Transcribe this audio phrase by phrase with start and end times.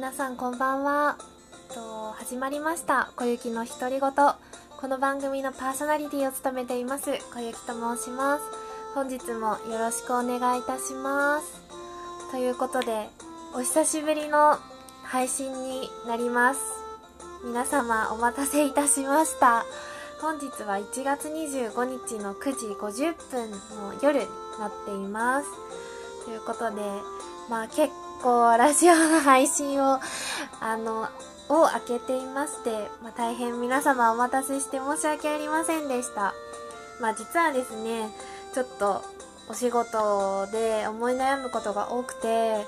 [0.00, 1.18] 皆さんこんばんは。
[1.74, 3.12] と始まりました。
[3.16, 4.10] 小雪の独り言。
[4.80, 7.18] この番組のパーソナリティを務めています。
[7.34, 8.44] 小雪と申します。
[8.94, 11.60] 本日もよろしくお願いいたします。
[12.30, 13.10] ということで
[13.54, 14.56] お久しぶりの
[15.02, 16.60] 配信になります。
[17.44, 19.66] 皆様お待たせいたしました。
[20.22, 23.58] 本日は1月25日の9時50分の
[24.00, 24.26] 夜に
[24.58, 25.46] なっています。
[26.24, 26.80] ということで
[27.50, 27.92] まあ結
[28.22, 29.98] 構ラジオの配信を
[30.60, 31.08] あの
[31.48, 36.34] を開けていまして、まあ、大変皆様お待たせして申し訳ありませんでした。
[37.00, 38.10] まあ実はですね
[38.54, 39.02] ちょっと
[39.48, 42.66] お仕事で思い悩むことが多くて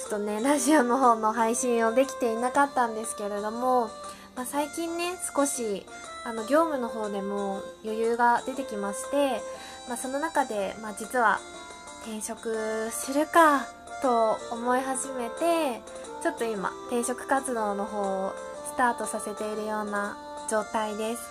[0.00, 3.90] ちょっとねラジオの方の配信をできていなかったんですけれども、
[4.36, 5.86] まあ、最近ね少し
[6.24, 9.40] あの業務の方でも余裕が出てきまして、
[9.86, 11.38] まあ、その中で、まあ、実は
[12.02, 13.66] 転職するか
[14.04, 15.80] と思い始めて
[16.22, 18.34] ちょっと今転職活動の方を
[18.66, 20.18] スタートさせているような
[20.50, 21.22] 状態です、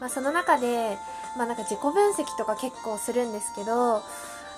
[0.00, 0.96] まあ、その中で、
[1.36, 4.00] まあ、なんか自己分析とか結構するんですけど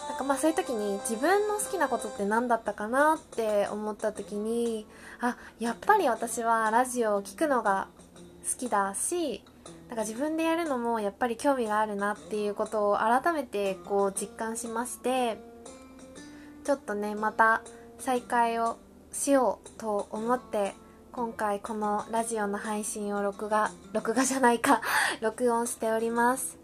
[0.08, 4.86] なんかまあそういう時に自分の好きなことって何だったかなって思った時に
[5.20, 7.89] あやっぱり私はラジオを聴くのが
[8.48, 9.42] 好きだし
[9.89, 15.55] なんか自分でやるのもやっぱり興味があるなっていうことを改めてこう実感しまして
[16.67, 17.62] ちょっとねまた
[18.00, 18.77] 再開を
[19.12, 20.75] しようと思って
[21.12, 24.81] 今回このラジオの配信を録画録画じゃないか
[25.23, 26.58] 録音しております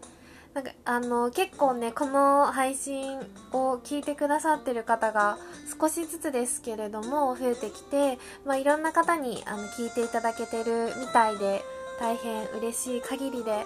[0.53, 3.17] なんかあの結構ねこの配信
[3.53, 5.37] を聞いてくださってる方が
[5.79, 11.63] 少しずつですけれども増えてきて、まあ、いろんな方にあの聞いていただけてるみたいで
[11.97, 13.65] 大変嬉しい限りで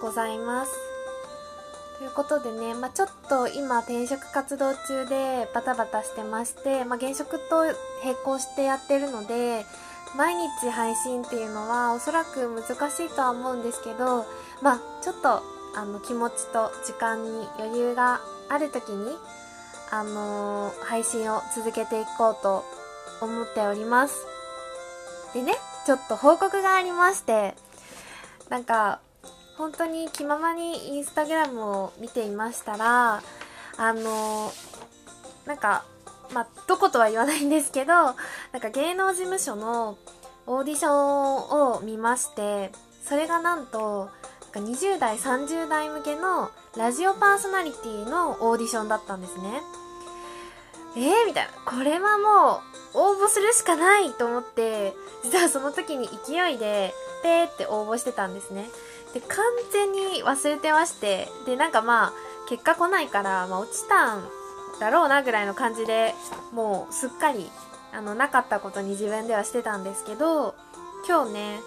[0.00, 0.93] ございます。
[2.04, 7.64] ということでね、まあ、ちょっと今転職活動中でバタバタしてまして、まあ、現職と
[8.04, 9.64] 並行してやってるので、
[10.14, 14.26] 毎日配信っていうのはおそらく難しいとは思うんですけど、
[14.60, 15.42] まあ、ちょっと
[15.74, 19.16] あの気持ちと時間に余裕がある時に、
[19.90, 22.64] あのー、配信を続けていこうと
[23.22, 24.26] 思っております。
[25.32, 25.54] でね、
[25.86, 27.54] ちょっと報告がありまして、
[28.50, 29.00] なんか、
[29.56, 33.22] 本当に気ままにインスタグラムを見ていましたら、
[33.76, 34.52] あの、
[35.46, 35.84] なんか、
[36.32, 38.14] まあ、どことは言わないんですけど、なん
[38.60, 39.96] か芸能事務所の
[40.46, 42.72] オーディションを見まして、
[43.02, 44.10] それがなんと、
[44.54, 49.60] なんか20代、30代向けのラジオパーソナリティのオーディションだったんですね。
[50.96, 51.52] えー、みたいな。
[51.64, 52.60] これはも
[52.94, 54.94] う、応募するしかないと思って、
[55.24, 58.68] 実はその時に勢いで、ペーって応募してたんですね。
[59.14, 62.12] で、完全に忘れてまして、で、なんかまあ、
[62.48, 64.24] 結果来ないから、まあ、落ちたん
[64.80, 66.14] だろうなぐらいの感じで
[66.52, 67.50] もうすっかり、
[67.92, 70.54] あの、なかったことに自分ではしてたんですけど、
[71.08, 71.60] 今日ね、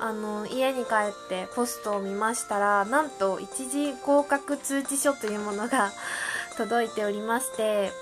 [0.00, 5.92] あの、家に帰ってポストを見ましたら、なんと一時合格通知書というものが
[6.58, 7.92] 届いておりまして、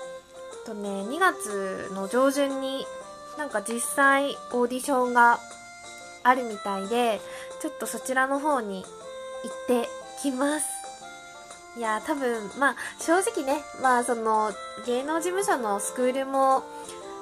[0.65, 2.85] とね、2月の上旬に
[3.37, 5.39] なんか実際オーディションが
[6.23, 7.21] あるみたいで、
[7.61, 8.83] ちょっとそちらの方に
[9.43, 9.89] 行って
[10.21, 10.67] きます。
[11.77, 14.51] いや、多分、まあ、正直ね、まあ、その、
[14.85, 16.63] 芸能事務所のスクールも、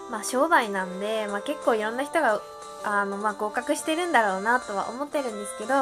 [0.09, 2.41] まあ、商売なんで、まあ、結構いろんな人が、
[2.83, 5.73] あの、まあ、合格してるんだろうなとは思ってるんですけど、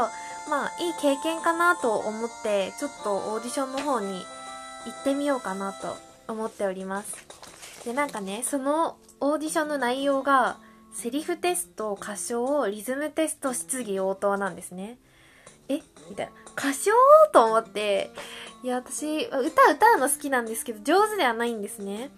[0.50, 4.26] まあ、いい経験かなと思って、ちょっとオーディションの方に
[4.86, 5.96] 行ってみようかなと
[6.28, 7.16] 思っております。
[7.86, 10.58] で、なんかね、そのオーディションの内容が、
[10.98, 14.98] セリフテスト、歌唱、リズムテスト、質疑応答なんですね。
[15.70, 15.76] え？
[16.10, 16.32] みたいな。
[16.54, 16.92] 歌唱？
[17.32, 18.10] と思って、
[18.64, 19.38] いや、私、歌
[19.72, 22.10] 歌うの好きなんですけど、上手ではないんですね。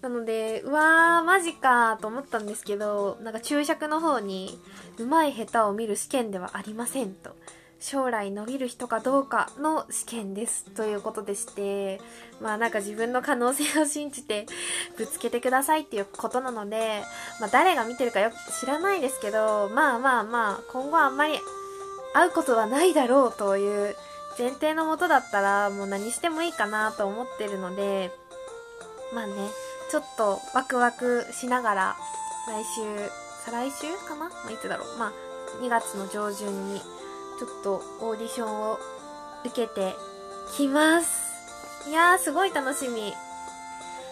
[0.00, 4.56] なので、うわー、マジかと思ったんですけど、なんか注釈の方に、
[4.98, 7.34] うまい下手を見る試験ではありませんと。
[7.80, 12.00] 将来伸びる人かどうかの試験ですということでして、
[12.40, 14.46] まあなんか自分の可能性を信じて
[14.96, 17.02] ぶつけてくださいっていうことなので、
[17.40, 21.34] まあ誰が見てるかよく知らないですけど、まあまあまあ今後あんまり
[22.14, 23.94] 会うことはないだろうという
[24.38, 28.10] 前提のもとだったらもう何してもいいかなと思ってるので、
[29.14, 29.34] まあね、
[29.90, 31.96] ちょっとワクワクしながら
[32.48, 33.10] 来週、
[33.44, 34.28] 再来週かな？
[34.28, 34.98] まあいつだろう？
[34.98, 35.12] まあ
[35.62, 36.80] 2月の上旬に
[37.38, 38.78] ちょっとオーディションを
[39.44, 39.94] 受けて
[40.56, 41.88] きます。
[41.88, 43.14] いやー、すごい楽しみ。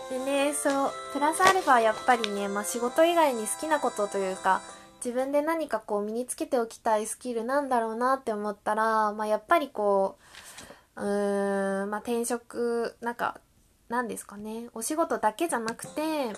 [0.09, 4.63] でね、そう、プラスアルファやっぱりね、まあ仕事以外に好きなことというか、
[5.05, 10.19] 自分で何かこう身につけておきたいスキルなんだろうなって思ったら、まあやっぱりこ
[10.97, 13.41] う、うーん、まあ転職、なんか、
[13.89, 16.33] なんですかね、お仕事だけじゃなくて、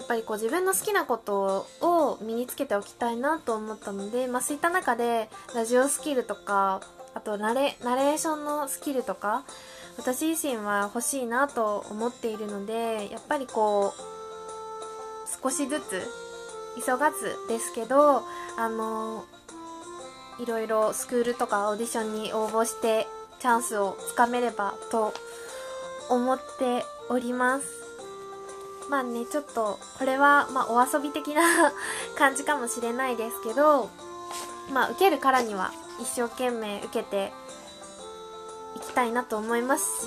[0.00, 6.80] やっぱりこう自分の好きなことを身につけておきたいなと思ったので、まあ、そういった中でラジオスキルとか
[7.14, 9.44] あとナレナレーションのスキルとか
[9.98, 16.02] 私自身は欲しいなと思っているのでやっぱりこう少しずつ
[16.82, 18.22] 急がずですけど
[18.56, 19.26] あの
[20.40, 23.06] いろいろスクールとかオーディションに応募して
[23.38, 25.12] チャンスをつかめればと
[26.08, 27.79] 思っております。
[28.90, 31.42] まあねちょっとこれはまあお遊び的な
[32.18, 33.88] 感じかもしれないですけど
[34.72, 37.32] まあ受けるからには一生懸命受けて
[38.74, 40.06] いきたいなと思います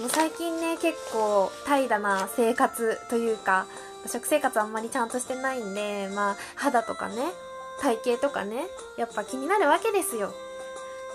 [0.00, 3.66] もう最近ね結構怠惰な生活というか
[4.06, 7.32] 食生活あんまりちゃんとしてないんでまあ肌とかね
[7.80, 8.66] 体型とかね
[8.96, 10.32] やっぱ気になるわけですよ。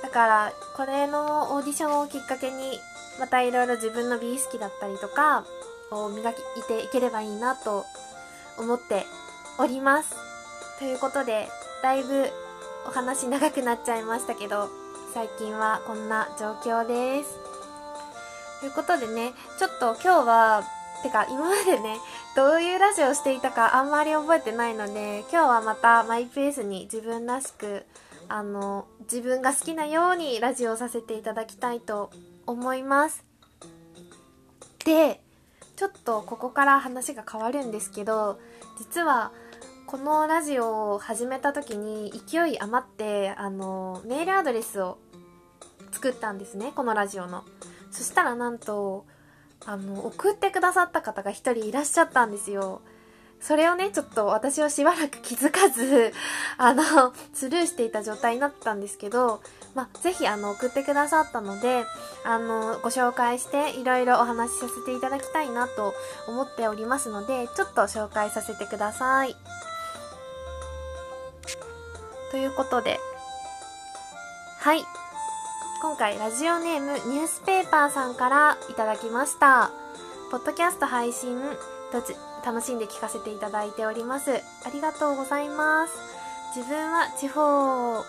[0.01, 2.79] だからこれのオーディションをきっかけに
[3.19, 5.45] またいろいろ自分の美意識だったりとか
[5.91, 6.33] を磨い
[6.67, 7.85] ていければいいなと
[8.57, 9.05] 思って
[9.59, 10.15] おります。
[10.79, 11.47] ということで
[11.81, 12.29] だいぶ
[12.87, 14.69] お話長くなっちゃいましたけど
[15.13, 17.37] 最近はこんな状況です。
[18.59, 20.63] ということでねちょっと今日は
[21.03, 21.97] てか今までね
[22.35, 27.85] どういうラジオをしていたかあんまり覚えてないので今日はまたマイペースに自分らしく
[28.29, 32.09] あの自分が好きなようにラジオをさせていただきたいと
[32.47, 33.23] 思います。
[34.85, 35.21] で
[35.75, 38.39] ちょっとここから話が変わるんですけど
[38.77, 39.31] 実は
[39.85, 44.97] このラジオを始めた時に勢い余ってあのメールアドレスを
[45.91, 47.43] 作ったんですねこのラジオの。
[47.91, 49.05] そしたらなんと
[49.65, 52.81] あの送ってくださった方が1人いらっしゃったんですよ。
[53.45, 56.13] それをね、ちょっと私はしばらく気づかず、
[56.57, 59.41] あの、スルーしていた状態になったんですけど、
[59.75, 61.85] まあ、ぜひ、あの、送ってくださったので、
[62.23, 65.93] あの、ご紹介して、いろいろお話しさせていただきたいなと
[66.27, 69.35] 思っておりますので、ちょっと紹介させてください。
[72.31, 72.97] ということで、
[74.59, 74.85] はい。
[75.81, 79.69] 今回、ラジオネーム、ニュースペーパーさんからいただきました。
[80.31, 81.41] ポッドキャスト配信、
[82.45, 84.31] 楽しんで聞かせていただいております。
[84.31, 84.39] あ
[84.73, 85.93] りがとうございます。
[86.55, 88.03] 自分は地方を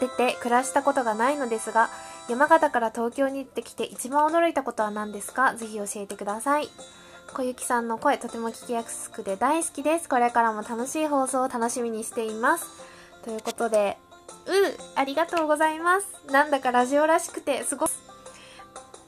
[0.00, 1.90] 出て暮らしたことがないのですが、
[2.28, 5.54] 山形から東京に行ってきて一番驚いたことは何ですか？
[5.54, 6.68] ぜひ教えてください。
[7.34, 10.08] 小雪さんの声とても聞きやすくて大好きです。
[10.08, 12.66] これからも楽しい放送を楽しみにしています。
[13.24, 13.98] ということで、
[14.46, 16.06] うん、ありがとうございます。
[16.32, 17.86] なんだかラジオらしくてすご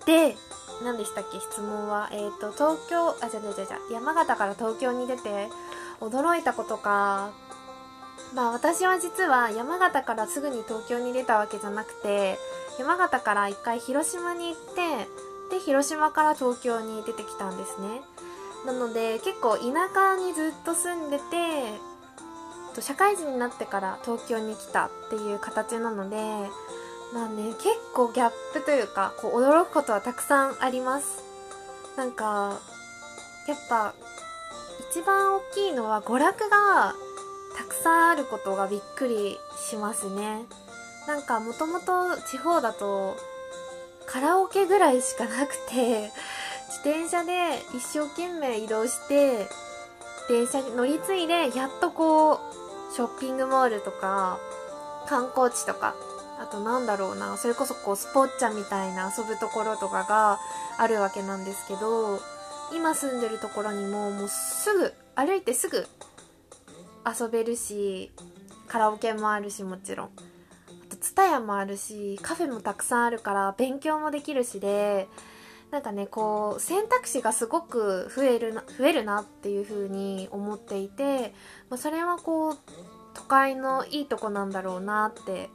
[0.06, 0.36] で、
[0.82, 1.40] 何でしたっけ？
[1.40, 2.08] 質問は。
[2.12, 5.48] えっ、ー、と東京あじゃじゃじゃじゃ山形から東京に出て
[6.00, 7.30] 驚いたことか。
[8.34, 12.38] まあ私は実は山形からすぐに東京に出たわけじゃなくて
[12.78, 14.74] 山形から一回広島に行っ
[15.50, 18.00] てで広島から東京に出てきたんですね。
[18.64, 21.22] なので結構田舎にずっと住んでて
[22.80, 26.16] 社会人になってから東京に来たっていう形なので
[27.12, 31.22] まあね結構ギャップというかこう驚くことはたくさんあります。
[31.96, 32.58] なんか
[33.46, 33.94] やっぱ
[34.90, 36.94] 一番大きいのは娯楽が
[37.56, 39.38] たくさんあることがびっくり
[39.68, 40.44] しますね。
[41.06, 43.16] なんかもともと地方だと
[44.06, 46.10] カラオケぐらいしかなくて
[46.68, 49.48] 自転車で一生懸命移動して
[50.28, 52.38] 電車に乗り継いでやっとこう
[52.94, 54.38] ショッピングモールとか
[55.06, 55.94] 観光地とか
[56.42, 60.40] あとなんだろうなそれこそこうスポッチャみたいな遊ぶところとかが
[60.76, 62.20] あるわけなんですけど
[62.74, 65.86] 今住んでるところにももうすぐ歩いてすぐ
[67.06, 68.10] 遊べるし
[68.66, 70.08] カラオケもあるしもちろん。
[70.08, 70.10] あ
[70.90, 75.06] とツタヤもあるしカフェもたくさんあるから勉強もできるしで
[75.70, 81.34] なんかねこう選択肢がすごく増えるな増えるなっていう風に思っていて、
[81.70, 82.58] まあ、それはこう
[83.14, 85.50] 都会のいいとこなんだろうなって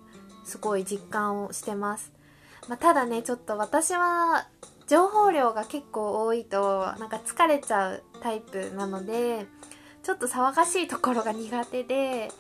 [0.48, 2.12] すごい実感をしてます、
[2.68, 4.48] まあ、ただねちょっと私は
[4.88, 9.46] 情報量が結構多いとなんか疲れちゃうタイプなので
[10.04, 12.32] ちょっと騒がしいところが苦手で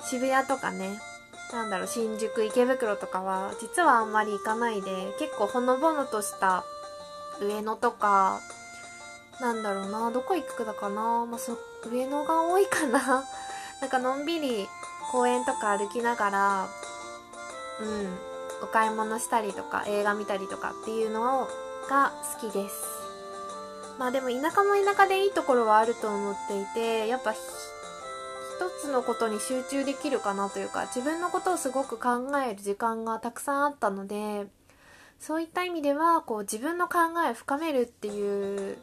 [0.00, 0.98] 渋谷とかね
[1.52, 6.64] なんだろう新宿池袋とかは実はあんまり行かないで結構ほのぼのとした
[7.40, 8.40] 上野とか
[9.40, 11.58] なんだろうなどこ行くかな、まあ、そ
[11.90, 13.24] 上野が多いかな。
[13.80, 14.68] なんかのんびり
[15.10, 16.68] 公園とか歩きながら
[17.80, 18.34] うん。
[18.62, 21.48] お買い物したりとか映画見たりとかっていうの
[21.88, 22.74] が好きです。
[23.98, 27.38] まあでも田舎も田舎でいいところはあると思っていてやっぱ一
[28.80, 34.46] つのことに集中できるかなというか自分のことをすごく考える時間がたくさんあったので
[35.20, 38.78] そういった意味ではこう自分の考えを深めるっていう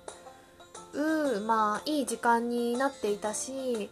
[0.94, 3.90] う、まあ、いい時間になっていたし、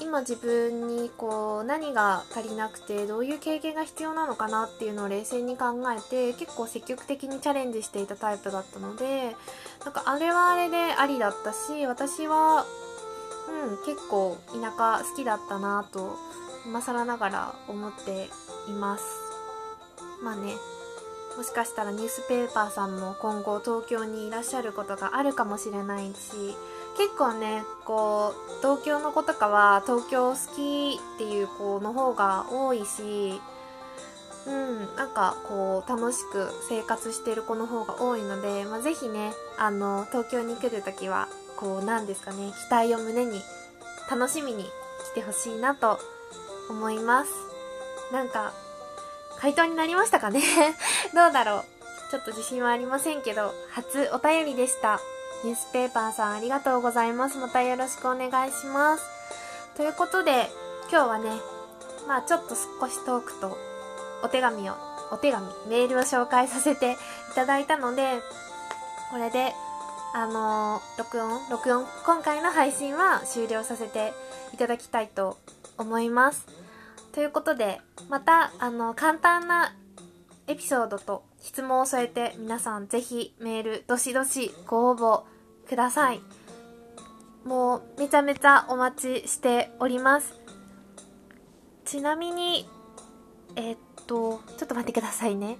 [0.00, 9.36] 今自分にこう何が足りなくてどういう経験が必要なのかなっていうのを冷静に考えて結構積極的にチャレンジしていたタイプだったので
[9.84, 12.66] なんかあれはあれでありだったし私は
[13.68, 16.16] うん結構田舎好きだったなと
[16.66, 18.28] 今更ながら思って
[18.68, 19.04] います。
[20.22, 20.54] まあね
[21.36, 26.56] もしかしたらニュースペーパーさんも今後東京にいらっしゃることがあるかもしれないし
[26.96, 33.40] 結構ねこう東京の子とかは東京好きっていう子の方が多いし
[34.46, 43.40] うんなんかこう楽しく生活してる子の方が多いので、まあ、ぜひねあの東京に来るときはこうなんですかね期待を胸に
[44.10, 45.98] 楽しみに来てほしいなと
[46.70, 47.30] 思います。
[48.12, 48.52] なんか
[49.38, 50.40] 回答になりましたかね？
[51.14, 51.64] どうだろう？
[52.10, 55.00] ちょっと自信はありませんけど初お便りでした。
[55.44, 57.38] ニュースペーパーさんありがとうございます。
[57.38, 59.04] またよろしくお願いします。
[59.76, 60.48] ということで
[60.90, 61.30] 今日はね
[62.08, 63.56] まあちょっと少しトークと
[64.22, 64.74] お手紙を
[65.12, 66.96] お手紙メールを紹介させてい
[67.34, 68.20] ただいたので
[69.10, 69.52] これで
[70.14, 74.12] あのー、録音録音今回の配信は終了させて
[74.52, 75.38] いただきたいと
[75.76, 76.46] 思います。
[77.12, 79.74] ということで、また、あの、簡単な
[80.48, 85.22] エピソードと質問を添えて、皆さんぜひメール、どしどしご応募
[85.64, 86.20] ください。
[87.44, 90.34] もう、めちゃめちゃお待ちしております。
[91.84, 92.66] ちなみに、
[93.56, 95.58] えー、っと、ちょっと待ってくださいね。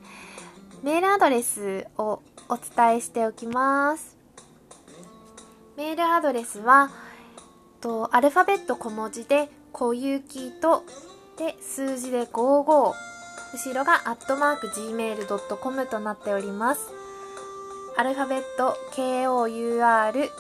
[0.82, 4.16] メールアドレスをお伝えしておきます。
[5.76, 6.90] メールアドレスは、
[7.80, 10.84] とアルファベット小文字で、小雪と
[11.36, 12.94] で、数字で55。
[13.54, 17.03] 後ろがアットマーク gmail.com となっております。
[17.96, 20.30] アルファベット KOUR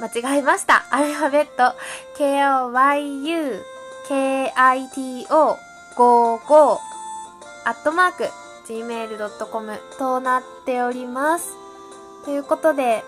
[0.00, 0.86] 間違えました。
[0.90, 1.76] アルファベット
[2.16, 3.60] KOYU
[4.08, 5.56] KITO
[5.94, 6.78] 55
[7.64, 8.24] アットマーク
[8.66, 11.50] gmail.com となっております。
[12.24, 13.04] ということで、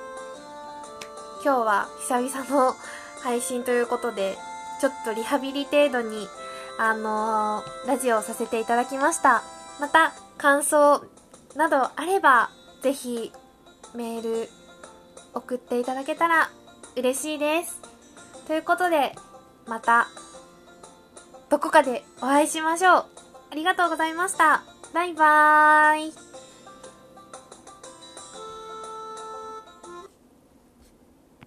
[1.42, 2.74] 今日は久々の
[3.22, 4.36] 配信ということで、
[4.80, 6.28] ちょっとリハビリ程度に
[6.78, 9.42] あのー、ラジオをさせていただきました。
[9.80, 11.02] また、感想
[11.54, 12.50] などあれば、
[12.82, 13.32] ぜひ、
[13.94, 14.48] メール
[15.34, 16.50] 送っていただけたら
[16.96, 17.80] 嬉しいです。
[18.46, 19.14] ということで、
[19.66, 20.08] また、
[21.50, 23.06] どこかでお会いしましょう。
[23.50, 24.62] ありがとうございました。
[24.94, 26.29] バイバーイ。